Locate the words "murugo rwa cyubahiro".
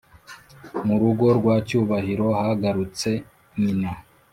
0.85-2.27